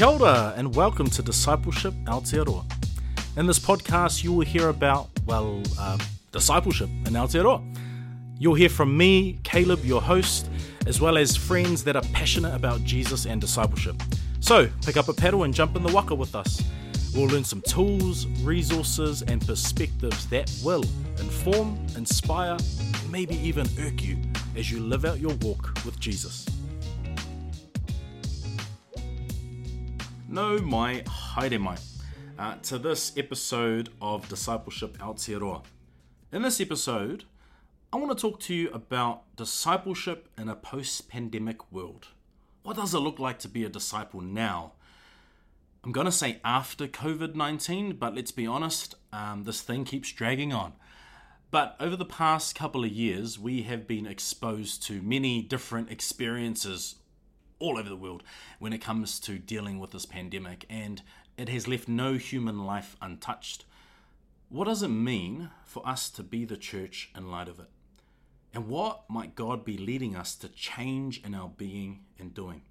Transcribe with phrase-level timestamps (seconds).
[0.00, 2.64] Kia ora, and welcome to Discipleship Aotearoa.
[3.36, 5.98] In this podcast, you will hear about, well, uh,
[6.32, 7.62] discipleship in Aotearoa.
[8.38, 10.48] You'll hear from me, Caleb, your host,
[10.86, 14.02] as well as friends that are passionate about Jesus and discipleship.
[14.40, 16.62] So, pick up a paddle and jump in the waka with us.
[17.14, 20.84] We'll learn some tools, resources, and perspectives that will
[21.18, 22.56] inform, inspire,
[23.10, 24.16] maybe even irk you
[24.56, 26.46] as you live out your walk with Jesus.
[30.32, 31.76] Nau mai haere mai
[32.38, 35.64] uh, to this episode of Discipleship Aotearoa.
[36.30, 37.24] In this episode,
[37.92, 42.06] I want to talk to you about discipleship in a post pandemic world.
[42.62, 44.74] What does it look like to be a disciple now?
[45.82, 50.12] I'm going to say after COVID 19, but let's be honest, um, this thing keeps
[50.12, 50.74] dragging on.
[51.50, 56.99] But over the past couple of years, we have been exposed to many different experiences
[57.60, 58.24] all over the world
[58.58, 61.02] when it comes to dealing with this pandemic, and
[61.36, 63.64] it has left no human life untouched.
[64.48, 67.68] What does it mean for us to be the church in light of it?
[68.52, 72.62] And what might God be leading us to change in our being and doing?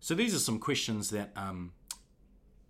[0.00, 1.72] So, these are some questions that um,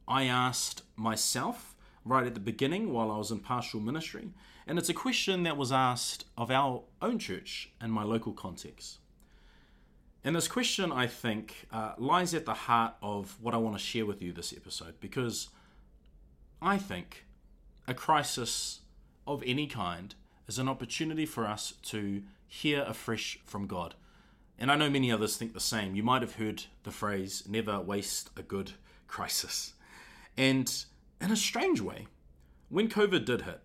[0.09, 4.31] I asked myself right at the beginning while I was in pastoral ministry.
[4.67, 8.99] And it's a question that was asked of our own church in my local context.
[10.25, 13.83] And this question, I think, uh, lies at the heart of what I want to
[13.83, 15.49] share with you this episode because
[16.61, 17.25] I think
[17.89, 18.81] a crisis
[19.27, 20.15] of any kind
[20.47, 23.95] is an opportunity for us to hear afresh from God.
[24.59, 25.97] And I know many others think the same.
[25.97, 28.73] You might have heard the phrase, never waste a good
[29.09, 29.73] crisis.
[30.37, 30.73] And
[31.21, 32.07] in a strange way,
[32.69, 33.61] when COVID did hit,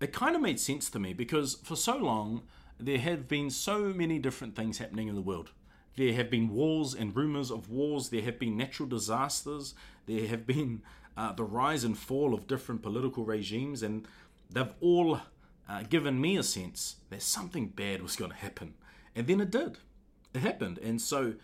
[0.00, 2.42] it kind of made sense to me because for so long,
[2.78, 5.50] there have been so many different things happening in the world.
[5.96, 9.74] There have been wars and rumors of wars, there have been natural disasters,
[10.06, 10.82] there have been
[11.16, 14.06] uh, the rise and fall of different political regimes, and
[14.48, 15.20] they've all
[15.68, 18.74] uh, given me a sense that something bad was going to happen.
[19.16, 19.78] And then it did.
[20.32, 20.78] It happened.
[20.78, 21.34] And so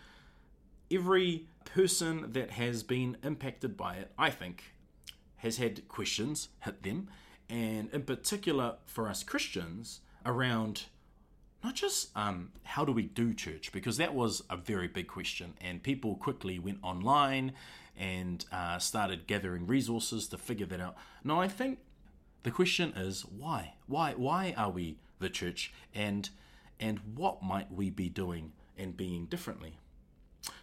[0.89, 4.63] every person that has been impacted by it, I think,
[5.37, 7.09] has had questions hit them.
[7.49, 10.85] And in particular for us Christians, around
[11.65, 15.55] not just um, how do we do church, because that was a very big question.
[15.59, 17.53] And people quickly went online
[17.97, 20.95] and uh, started gathering resources to figure that out.
[21.23, 21.79] No, I think
[22.43, 23.73] the question is why?
[23.87, 24.13] Why?
[24.15, 25.73] Why are we the church?
[25.95, 26.29] And
[26.79, 29.79] and what might we be doing and being differently?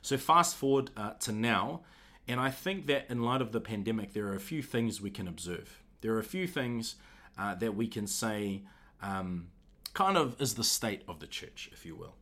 [0.02, 1.80] So fast forward uh, to now,
[2.28, 5.10] and I think that in light of the pandemic, there are a few things we
[5.10, 5.82] can observe.
[6.00, 6.94] There are a few things
[7.36, 8.62] uh, that we can say
[9.00, 9.48] um,
[9.94, 12.14] kind of is the state of the church, if you will.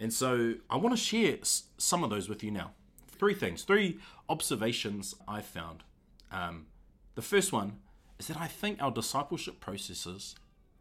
[0.00, 1.36] And so I want to share
[1.78, 2.72] some of those with you now.
[3.08, 5.84] Three things, three observations I've found.
[6.30, 6.66] Um,
[7.14, 7.78] the first one
[8.18, 10.34] is that I think our discipleship processes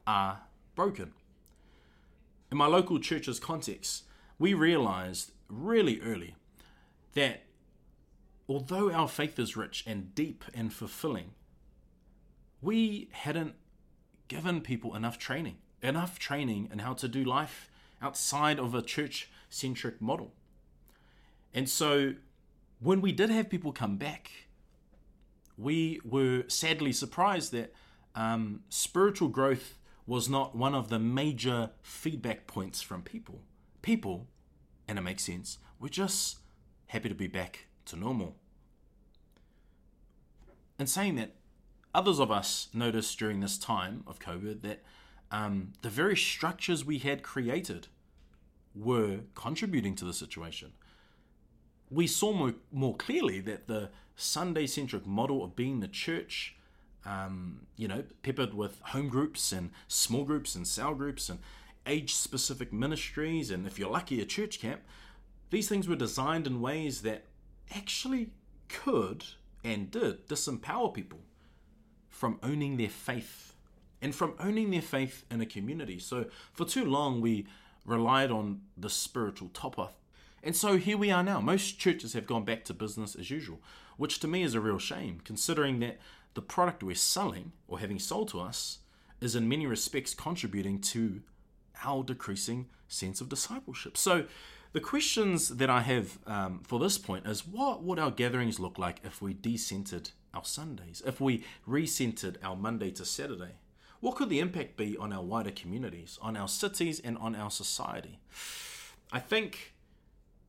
[0.07, 0.41] are
[0.75, 1.13] broken.
[2.51, 4.03] In my local church's context,
[4.39, 6.35] we realized really early
[7.13, 7.43] that
[8.47, 11.31] although our faith is rich and deep and fulfilling,
[12.61, 13.55] we hadn't
[14.27, 17.69] given people enough training, enough training in how to do life
[18.01, 20.33] outside of a church centric model.
[21.53, 22.13] And so
[22.79, 24.31] when we did have people come back,
[25.57, 27.73] we were sadly surprised that
[28.15, 29.77] um, spiritual growth
[30.07, 33.41] was not one of the major feedback points from people.
[33.81, 34.27] People,
[34.87, 36.39] and it makes sense, were just
[36.87, 38.35] happy to be back to normal.
[40.79, 41.35] And saying that,
[41.93, 44.81] others of us noticed during this time of COVID that
[45.31, 47.87] um, the very structures we had created
[48.75, 50.73] were contributing to the situation.
[51.89, 56.55] We saw more, more clearly that the Sunday centric model of being the church,
[57.05, 61.39] um, you know, peppered with home groups and small groups and cell groups and
[61.85, 64.81] age specific ministries, and if you're lucky, a church camp,
[65.49, 67.25] these things were designed in ways that
[67.75, 68.31] actually
[68.67, 69.25] could
[69.63, 71.19] and did disempower people
[72.09, 73.55] from owning their faith
[74.01, 75.99] and from owning their faith in a community.
[75.99, 77.45] So for too long, we
[77.85, 79.93] relied on the spiritual top off.
[80.43, 81.39] And so here we are now.
[81.39, 83.59] Most churches have gone back to business as usual
[84.01, 85.99] which to me is a real shame, considering that
[86.33, 88.79] the product we're selling or having sold to us
[89.21, 91.21] is in many respects contributing to
[91.83, 93.95] our decreasing sense of discipleship.
[93.95, 94.25] So,
[94.73, 98.79] the questions that I have um, for this point is what would our gatherings look
[98.79, 103.57] like if we decentered our Sundays, if we recentered our Monday to Saturday?
[104.01, 107.51] What could the impact be on our wider communities, on our cities, and on our
[107.51, 108.19] society?
[109.11, 109.75] I think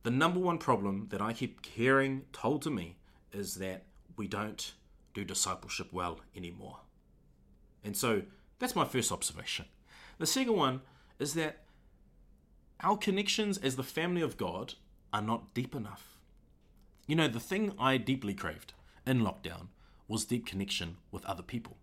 [0.01, 2.97] the number one problem that I keep hearing told to me
[3.31, 3.83] is that
[4.17, 4.73] we don't
[5.13, 6.79] do discipleship well anymore.
[7.83, 8.23] And so
[8.57, 9.65] that's my first observation.
[10.17, 10.81] The second one
[11.19, 11.59] is that
[12.81, 14.73] our connections as the family of God
[15.13, 16.17] are not deep enough.
[17.05, 18.73] You know, the thing I deeply craved
[19.05, 19.67] in lockdown
[20.07, 21.77] was deep connection with other people.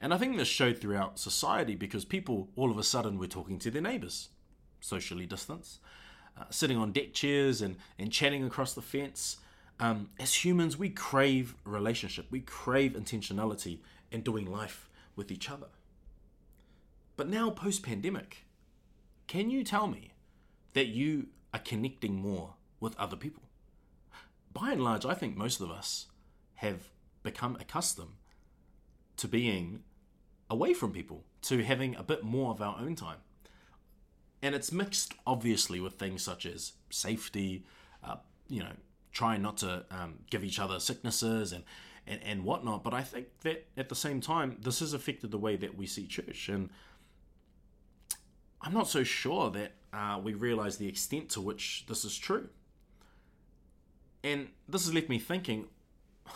[0.00, 3.58] And I think this showed throughout society because people all of a sudden were talking
[3.58, 4.28] to their neighbors,
[4.80, 5.80] socially distanced,
[6.38, 9.38] uh, sitting on deck chairs and, and chatting across the fence.
[9.80, 13.78] Um, as humans, we crave relationship, we crave intentionality
[14.10, 15.68] in doing life with each other.
[17.16, 18.44] But now, post pandemic,
[19.26, 20.12] can you tell me
[20.74, 23.42] that you are connecting more with other people?
[24.52, 26.06] By and large, I think most of us
[26.56, 26.88] have
[27.22, 28.14] become accustomed
[29.16, 29.82] to being
[30.50, 33.18] away from people, to having a bit more of our own time.
[34.42, 37.64] And it's mixed, obviously, with things such as safety,
[38.04, 38.16] uh,
[38.48, 38.72] you know,
[39.12, 41.64] trying not to um, give each other sicknesses and,
[42.06, 42.84] and, and whatnot.
[42.84, 45.86] But I think that at the same time, this has affected the way that we
[45.86, 46.48] see church.
[46.48, 46.70] And
[48.60, 52.48] I'm not so sure that uh, we realize the extent to which this is true.
[54.22, 55.66] And this has left me thinking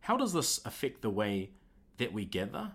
[0.00, 1.50] how does this affect the way
[1.98, 2.72] that we gather?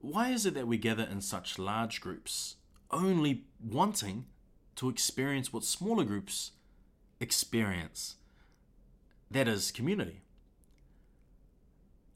[0.00, 2.56] Why is it that we gather in such large groups,
[2.90, 4.26] only wanting
[4.76, 6.52] to experience what smaller groups
[7.20, 8.16] experience?
[9.30, 10.20] That is community.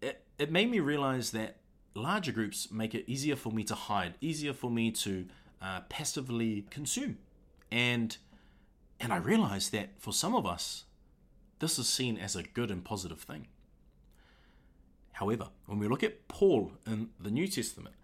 [0.01, 1.57] It, it made me realize that
[1.95, 5.27] larger groups make it easier for me to hide, easier for me to
[5.61, 7.19] uh, passively consume.
[7.71, 8.17] And
[9.01, 10.85] and I realized that for some of us,
[11.59, 13.47] this is seen as a good and positive thing.
[15.13, 17.95] However, when we look at Paul in the New Testament,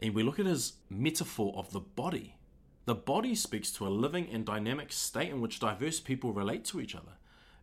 [0.00, 2.36] and we look at his metaphor of the body,
[2.84, 6.80] the body speaks to a living and dynamic state in which diverse people relate to
[6.80, 7.12] each other.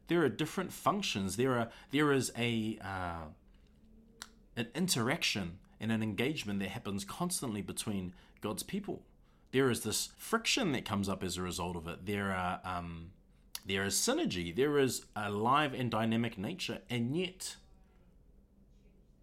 [0.07, 1.37] There are different functions.
[1.37, 3.27] There are there is a uh,
[4.57, 9.03] an interaction and an engagement that happens constantly between God's people.
[9.51, 12.05] There is this friction that comes up as a result of it.
[12.05, 13.11] There are um,
[13.65, 14.53] there is synergy.
[14.53, 17.55] There is a live and dynamic nature, and yet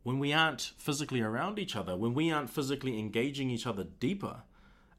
[0.02, 4.43] when we aren't physically around each other, when we aren't physically engaging each other deeper,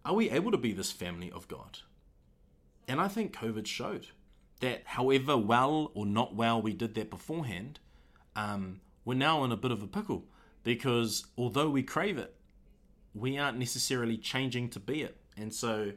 [0.06, 1.80] are we able to be this family of God?
[2.88, 4.08] And I think COVID showed
[4.60, 7.80] that however well or not well we did that beforehand,
[8.36, 10.26] um, we're now in a bit of a pickle
[10.64, 12.36] because although we crave it,
[13.14, 15.18] we aren't necessarily changing to be it.
[15.36, 15.94] And so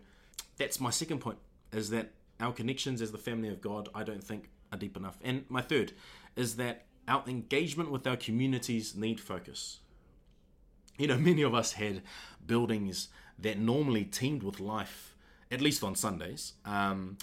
[0.57, 1.39] that's my second point
[1.73, 5.19] is that our connections as the family of God, I don't think are deep enough.
[5.23, 5.93] And my third
[6.37, 9.81] is that our engagement with our communities need focus.
[10.99, 12.03] You know, many of us had
[12.47, 13.09] buildings
[13.39, 15.17] that normally teemed with life,
[15.51, 16.55] at least on Sundays.
[16.65, 17.19] Um,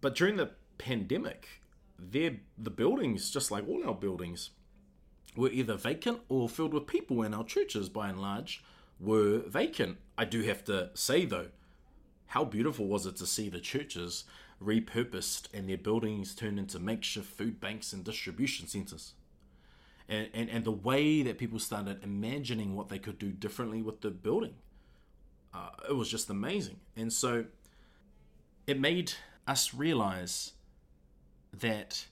[0.00, 1.48] but during the pandemic,
[1.98, 2.38] the
[2.74, 4.50] buildings, just like all our buildings,
[5.36, 8.62] were either vacant or filled with people, and our churches, by and large,
[8.98, 9.98] were vacant.
[10.18, 11.48] I do have to say, though,
[12.26, 14.24] how beautiful was it to see the churches
[14.62, 19.14] repurposed and their buildings turned into makeshift food banks and distribution centres?
[20.12, 24.02] And, and, and the way that people started imagining what they could do differently with
[24.02, 24.54] the building.
[25.54, 26.80] Uh, it was just amazing.
[26.96, 27.46] And so
[28.66, 29.14] it made
[29.46, 30.52] us realize
[31.58, 32.04] that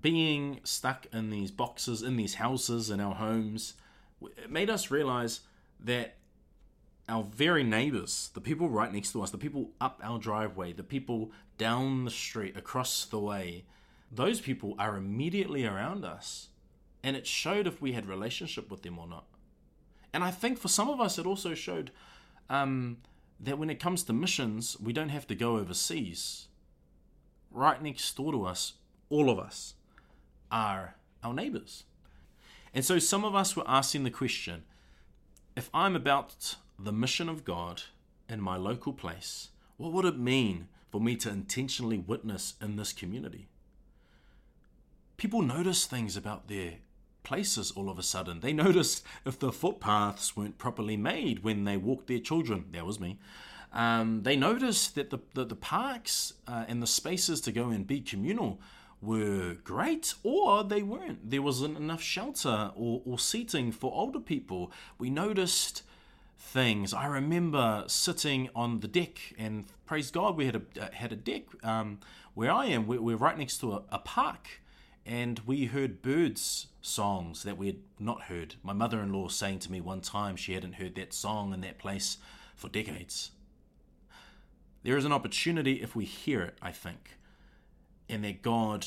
[0.00, 3.74] being stuck in these boxes, in these houses, in our homes,
[4.22, 5.40] it made us realize
[5.78, 6.16] that
[7.08, 10.82] our very neighbors, the people right next to us, the people up our driveway, the
[10.82, 13.64] people down the street, across the way,
[14.10, 16.48] those people are immediately around us.
[17.02, 19.24] And it showed if we had relationship with them or not.
[20.12, 21.90] And I think for some of us, it also showed
[22.48, 22.98] um,
[23.38, 26.48] that when it comes to missions, we don't have to go overseas.
[27.50, 28.74] Right next door to us,
[29.08, 29.74] all of us,
[30.50, 31.84] are our neighbors.
[32.74, 34.64] And so some of us were asking the question
[35.56, 37.82] if I'm about the mission of God
[38.28, 42.92] in my local place, what would it mean for me to intentionally witness in this
[42.92, 43.48] community?
[45.16, 46.74] People notice things about their
[47.22, 48.40] places all of a sudden.
[48.40, 52.66] They noticed if the footpaths weren't properly made when they walked their children.
[52.72, 53.18] That was me.
[53.72, 57.86] Um, they noticed that the, the, the parks uh, and the spaces to go and
[57.86, 58.60] be communal
[59.00, 61.30] were great or they weren't.
[61.30, 64.72] There wasn't enough shelter or, or seating for older people.
[64.98, 65.82] We noticed
[66.40, 66.92] things.
[66.92, 71.16] I remember sitting on the deck, and praise God, we had a uh, had a
[71.16, 72.00] deck um,
[72.34, 72.86] where I am.
[72.86, 74.48] We're, we're right next to a, a, park,
[75.06, 78.54] and we heard birds songs that we had not heard.
[78.62, 82.18] My mother-in-law saying to me one time she hadn't heard that song in that place
[82.54, 83.30] for decades.
[84.82, 87.18] There is an opportunity if we hear it, I think,
[88.08, 88.86] and that God,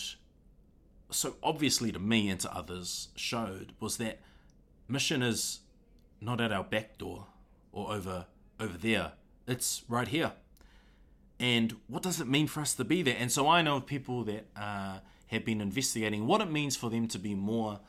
[1.12, 4.20] so obviously to me and to others, showed was that
[4.88, 5.60] mission is
[6.20, 7.28] not at our back door
[7.72, 8.26] or over
[8.60, 9.14] over there.
[9.48, 10.34] It's right here.
[11.40, 13.18] And what does it mean for us to be there?
[13.20, 15.00] And so I know of people that uh,
[15.34, 17.80] have been investigating what it means for them to be more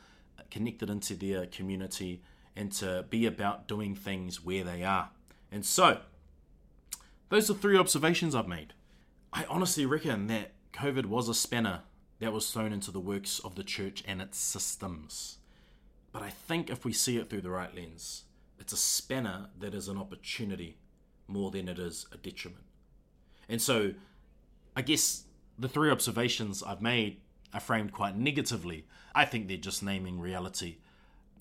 [0.51, 2.23] connected into their community
[2.57, 5.11] and to be about doing things where they are.
[5.51, 6.01] And so,
[7.29, 8.75] those are three observations I've made.
[9.33, 11.81] I honestly reckon that COVID was a spanner
[12.21, 15.39] that was thrown into the works of the church and its systems.
[16.13, 18.25] But I think if we see it through the right lens,
[18.59, 20.79] it's a spanner that is an opportunity
[21.27, 22.65] more than it is a detriment.
[23.49, 23.95] And so,
[24.77, 25.25] I guess
[25.59, 27.21] the three observations I've made
[27.55, 28.85] are framed quite negatively.
[29.15, 30.77] I think they're just naming reality.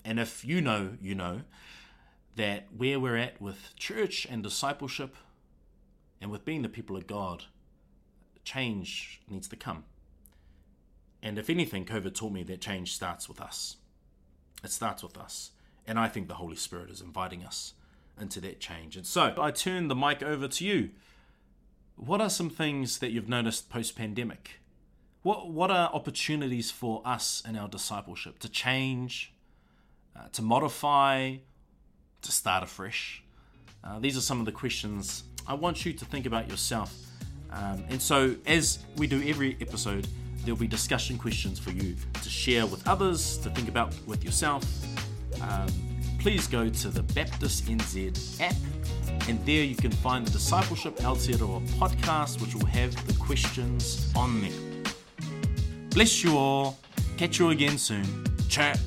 [0.04, 1.42] And if you know, you know
[2.36, 5.16] that where we're at with church and discipleship
[6.20, 7.44] and with being the people of God,
[8.44, 9.84] change needs to come.
[11.22, 13.76] And if anything, COVID taught me that change starts with us.
[14.62, 15.50] It starts with us.
[15.86, 17.74] And I think the Holy Spirit is inviting us
[18.20, 18.96] into that change.
[18.96, 20.90] And so I turn the mic over to you.
[21.96, 24.60] What are some things that you've noticed post pandemic?
[25.24, 29.32] What, what are opportunities for us in our discipleship to change,
[30.14, 31.36] uh, to modify,
[32.20, 33.22] to start afresh?
[33.82, 36.94] Uh, these are some of the questions I want you to think about yourself.
[37.50, 40.06] Um, and so, as we do every episode,
[40.44, 44.62] there'll be discussion questions for you to share with others, to think about with yourself.
[45.40, 45.68] Um,
[46.18, 48.56] please go to the Baptist NZ app,
[49.26, 54.42] and there you can find the Discipleship Aotearoa podcast, which will have the questions on
[54.42, 54.73] there.
[55.94, 56.76] Bless you all.
[57.16, 58.04] Catch you again soon.
[58.48, 58.80] Chat.